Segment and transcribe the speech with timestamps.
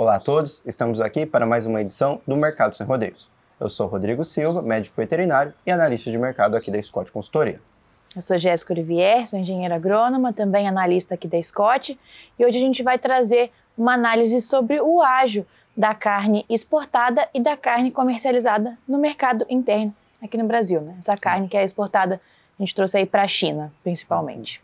[0.00, 3.30] Olá a todos, estamos aqui para mais uma edição do Mercado Sem Rodeios.
[3.60, 7.60] Eu sou Rodrigo Silva, médico veterinário e analista de mercado aqui da Scott Consultoria.
[8.16, 12.00] Eu sou Jéssica Olivier, sou engenheira agrônoma, também analista aqui da Scott,
[12.38, 15.46] e hoje a gente vai trazer uma análise sobre o ágio
[15.76, 20.80] da carne exportada e da carne comercializada no mercado interno aqui no Brasil.
[20.80, 20.94] Né?
[20.98, 22.18] Essa carne que é exportada,
[22.58, 24.62] a gente trouxe aí para a China, principalmente.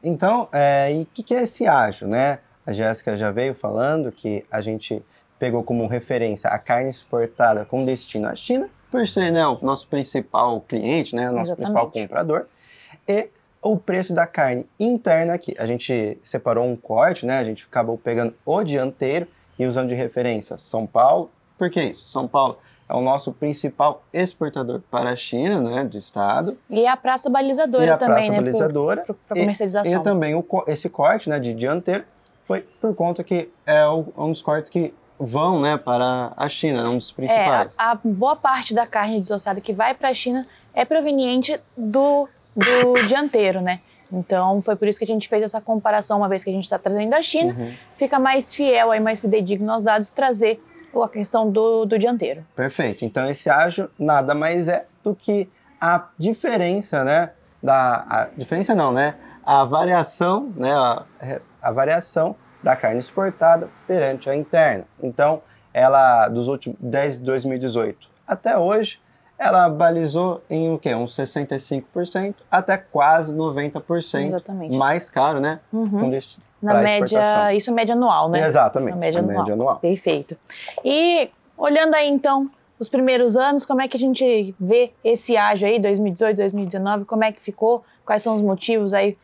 [0.00, 2.38] Então, é, e o que, que é esse ágio, né?
[2.66, 5.02] A Jéssica já veio falando que a gente
[5.38, 9.86] pegou como referência a carne exportada com destino à China, por ser né, o nosso
[9.88, 11.72] principal cliente, né, o nosso Exatamente.
[11.72, 12.46] principal comprador,
[13.08, 13.28] e
[13.62, 15.54] o preço da carne interna aqui.
[15.58, 19.26] A gente separou um corte, né, a gente acabou pegando o dianteiro
[19.58, 21.30] e usando de referência São Paulo.
[21.56, 22.08] Por que isso?
[22.08, 22.58] São Paulo
[22.88, 26.58] é o nosso principal exportador para a China, né, de estado.
[26.68, 28.36] E a praça balizadora e a também, praça né?
[28.38, 29.04] balizadora.
[29.28, 30.00] Para E- comercialização.
[30.00, 32.04] E também o esse corte né, de dianteiro
[32.50, 36.82] foi por conta que é o- um dos cortes que vão né, para a China,
[36.82, 37.70] é um dos É, principais.
[37.78, 42.28] a, a boa parte da carne desossada que vai para a China é proveniente do,
[42.56, 43.78] do dianteiro, né?
[44.12, 46.64] Então, foi por isso que a gente fez essa comparação, uma vez que a gente
[46.64, 50.60] está trazendo a China, Uhum, fica mais fiel, aí, mais fidedigno aos dados, trazer
[50.92, 52.44] a questão do, do dianteiro.
[52.56, 53.04] perfeito.
[53.04, 55.48] Então esse ágio nada mais é do que
[55.80, 57.30] a diferença, né?
[57.62, 59.14] Da, a diferença não, né?
[59.46, 60.72] A variação, né?
[60.74, 61.04] A,
[61.62, 64.84] a variação da carne exportada perante a interna.
[65.02, 69.00] Então, ela dos últimos desde 2018 até hoje,
[69.36, 70.94] ela balizou em o quê?
[70.94, 74.76] Uns 65% até quase 90% Exatamente.
[74.76, 75.58] mais caro, né?
[75.72, 76.10] Uhum.
[76.62, 77.50] Na média, exportação.
[77.50, 78.44] isso é média anual, né?
[78.44, 78.90] Exatamente.
[78.90, 79.50] Na média a anual.
[79.50, 79.78] anual.
[79.78, 80.36] Perfeito.
[80.84, 85.66] E olhando aí então os primeiros anos, como é que a gente vê esse ágio
[85.66, 87.84] aí, 2018, 2019, como é que ficou?
[88.04, 89.16] Quais são os motivos aí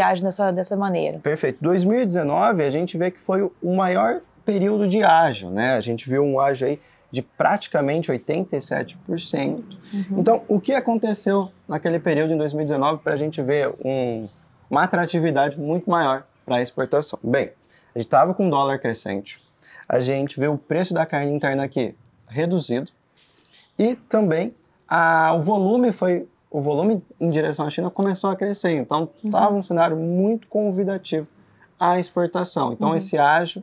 [0.00, 1.18] ágio dessa, dessa maneira?
[1.18, 1.58] Perfeito.
[1.62, 5.74] 2019 a gente vê que foi o maior período de ágio, né?
[5.74, 9.64] A gente viu um ágio aí de praticamente 87%.
[9.92, 10.04] Uhum.
[10.18, 14.28] Então, o que aconteceu naquele período em 2019 para a gente ver um-
[14.70, 17.18] uma atratividade muito maior para a exportação?
[17.22, 17.50] Bem,
[17.94, 19.40] a gente estava com dólar crescente,
[19.88, 21.94] a gente vê o preço da carne interna aqui
[22.28, 22.90] reduzido
[23.78, 24.54] e também
[24.88, 29.54] a- o volume foi o volume em direção à China começou a crescer, então estava
[29.54, 31.26] um cenário muito convidativo
[31.78, 32.72] à exportação.
[32.72, 32.94] Então Uhum.
[32.96, 33.62] esse ágio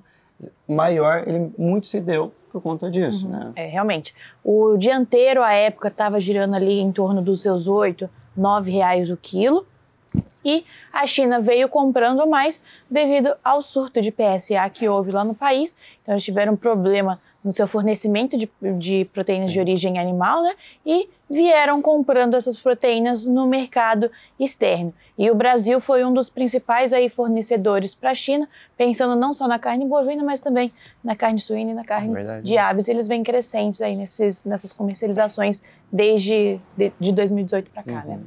[0.67, 3.51] maior ele muito se deu por conta disso, né?
[3.55, 4.13] É, realmente.
[4.43, 8.07] O dianteiro, à época, estava girando ali em torno dos seus 8,
[8.37, 9.65] 9 reais o quilo.
[10.43, 15.33] E a China veio comprando mais devido ao surto de PSA que houve lá no
[15.33, 15.77] país.
[16.01, 18.49] Então, eles tiveram um problema no seu fornecimento de,
[18.79, 20.55] de proteínas de origem animal, né?
[20.85, 24.09] E vieram comprando essas proteínas no mercado
[24.39, 24.93] externo.
[25.17, 29.47] E o Brasil foi um dos principais aí fornecedores para a China, pensando não só
[29.47, 30.71] na carne bovina, mas também
[31.03, 32.45] na carne suína e na carne Verdade.
[32.45, 35.61] de aves, eles vêm crescentes aí nesses, nessas comercializações
[35.91, 38.19] desde de, de 2018 para cá, né?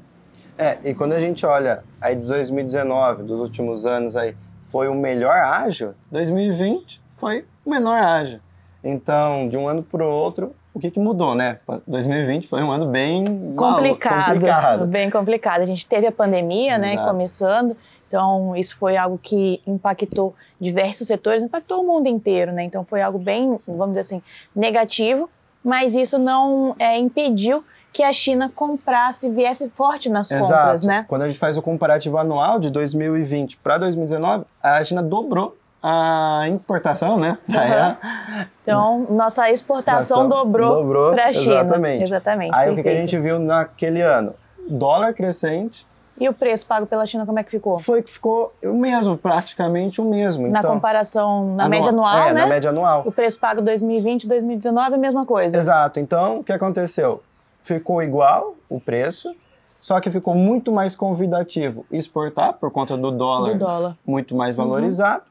[0.59, 4.35] É, e quando a gente olha aí de 2019, dos últimos anos aí,
[4.65, 8.41] foi o melhor ágio, 2020 foi o menor ágio.
[8.83, 11.59] Então, de um ano para o outro, o que, que mudou, né?
[11.87, 13.25] 2020 foi um ano bem
[13.57, 14.87] Complicado, complicado.
[14.87, 15.61] bem complicado.
[15.63, 17.09] A gente teve a pandemia, né, Exato.
[17.09, 22.63] começando, então isso foi algo que impactou diversos setores, impactou o mundo inteiro, né?
[22.65, 24.23] Então foi algo bem, vamos dizer assim,
[24.55, 25.29] negativo,
[25.65, 27.65] mas isso não é, impediu
[27.97, 30.87] que a China comprasse, viesse forte nas compras, Exato.
[30.87, 31.07] né?
[31.09, 36.43] Quando a gente faz o comparativo anual de 2020 para 2019, a China dobrou a
[36.47, 37.39] importação, né?
[37.49, 37.97] ela.
[38.63, 41.55] Então, nossa exportação Exportação dobrou, para a China.
[41.61, 42.03] exatamente.
[42.03, 42.55] Exatamente.
[42.55, 43.01] Aí o que, a perfeito.
[43.11, 44.35] gente viu naquele ano?
[44.69, 45.87] Dólar crescente,
[46.21, 47.79] E o preço pago pela China, como é que ficou?
[47.79, 50.49] foi que ficou o mesmo, praticamente o mesmo.
[50.49, 52.41] Na então, comparação, na anua- média anual, é, né?
[52.43, 53.05] na média anual.
[53.07, 55.57] O preço pago 2020 2019 é a mesma coisa.
[55.57, 55.99] Exato.
[56.01, 57.23] Então, o que aconteceu?
[57.67, 59.35] Ficou igual o preço,
[59.81, 63.97] só que ficou muito mais convidativo exportar por conta do dólar, Do dólar.
[64.07, 65.25] muito mais valorizado.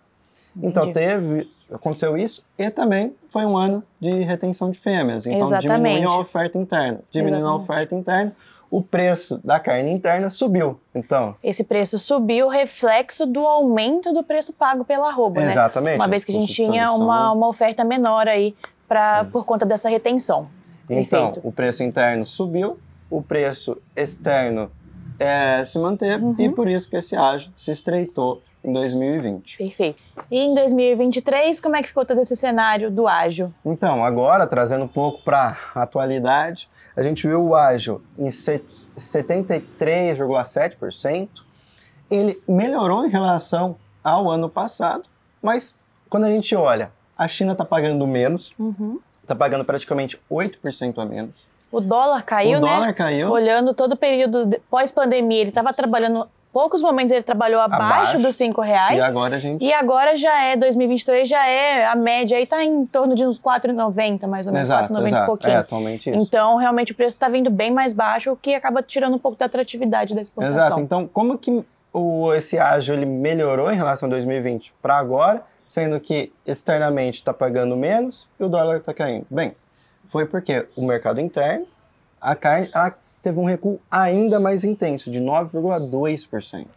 [0.62, 0.94] Então, Entendi.
[1.08, 5.26] teve, aconteceu isso e também foi um ano de retenção de fêmeas.
[5.26, 5.96] Então, Exatamente.
[5.96, 7.00] diminuiu a oferta interna.
[7.10, 8.36] Diminuindo a oferta interna,
[8.70, 10.78] o preço da carne interna subiu.
[10.94, 15.52] Então, Esse preço subiu, reflexo do aumento do preço pago pela arroba, né?
[15.52, 15.96] exatamente.
[15.96, 18.54] Uma vez que a gente tinha uma, uma oferta menor aí
[18.90, 20.50] pra, por conta dessa retenção.
[20.90, 21.48] Então, Perfeito.
[21.48, 22.78] o preço interno subiu,
[23.10, 24.72] o preço externo
[25.20, 26.36] eh, se manteve Uhum.
[26.40, 29.58] e por isso que esse ágio se estreitou em 2020.
[29.58, 30.02] Perfeito.
[30.32, 33.54] E em 2023, como é que ficou todo esse cenário do ágil?
[33.64, 38.64] Então, agora, trazendo um pouco para a atualidade, a gente viu o ágio em se-
[38.98, 41.44] 73,7%.
[42.10, 45.04] Ele melhorou em relação ao ano passado,
[45.42, 45.76] mas
[46.10, 49.00] quando a gente olha A China está pagando menos, Uhum.
[49.26, 51.34] Está pagando praticamente 8% a menos.
[51.72, 52.74] O dólar caiu, o né?
[52.74, 53.32] dólar caiu.
[53.32, 58.20] Olhando todo o período de- pós-pandemia, ele estava trabalhando, poucos momentos ele trabalhou abaixo, Abaixo.
[58.20, 59.00] dos 5 reais.
[59.00, 59.66] E agora gente.
[59.66, 63.38] E agora já é, 2023 já é, a média aí tá em torno de uns
[63.38, 65.26] 4,90 mais ou menos, exato, 4,90 e exato.
[65.26, 65.52] pouquinho.
[65.52, 66.20] É, atualmente isso.
[66.20, 69.38] Então, realmente, o preço está vindo bem mais baixo, o que acaba tirando um pouco
[69.38, 70.62] da atratividade da exportação.
[70.62, 70.80] Exato.
[70.80, 76.00] Então, como que o, esse ágio ele melhorou em relação a 2020 para agora, sendo
[76.00, 79.26] que externamente está pagando menos e o dólar está caindo?
[79.30, 79.56] Bem,
[80.10, 81.68] foi porque o mercado interno,
[82.22, 86.68] a carne, ela teve um recuo ainda mais intenso, de 9,2%.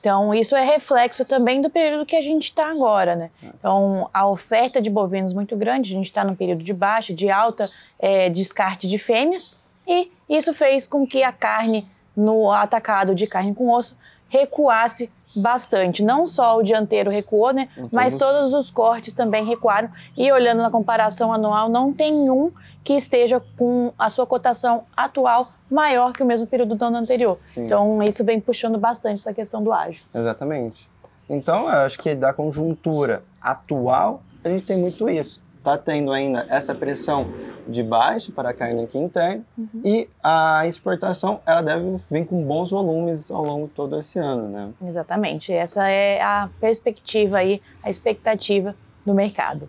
[0.00, 3.30] Então, isso é reflexo também do período que a gente está agora, né?
[3.42, 3.46] É.
[3.48, 7.28] Então, a oferta de bovinos muito grande, a gente está num período de baixa, de
[7.28, 9.54] alta é, descarte de fêmeas,
[9.86, 11.86] e isso fez com que a carne
[12.20, 13.96] no atacado de carne com osso
[14.28, 16.02] recuasse bastante.
[16.02, 17.68] Não só o dianteiro recuou, né?
[17.92, 19.88] Mas todos- todos os cortes também recuaram.
[20.16, 22.50] E olhando na comparação anual, não tem um
[22.82, 27.38] que esteja com a sua cotação atual maior que o mesmo período do ano anterior.
[27.42, 27.64] Sim.
[27.64, 30.04] Então, isso vem puxando bastante essa questão do ágio.
[30.12, 30.88] Exatamente.
[31.28, 35.40] Então, eu acho que da conjuntura atual, a gente tem muito isso.
[35.60, 37.26] Está tendo ainda essa pressão
[37.68, 39.68] de baixa para a carne aqui interna Uhum.
[39.84, 44.48] e a exportação ela deve vir com bons volumes ao longo de todo esse ano,
[44.48, 44.70] né?
[44.88, 45.52] Exatamente.
[45.52, 48.74] Essa é a perspectiva aí, a expectativa
[49.04, 49.68] do mercado.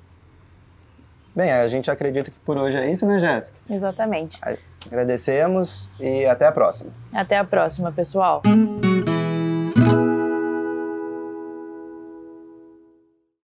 [1.36, 3.58] Bem, a gente acredita que por hoje é isso, né, Jéssica?
[3.70, 4.40] Exatamente.
[4.88, 6.90] Agradecemos e até a próxima.
[7.14, 8.42] Até a próxima, pessoal.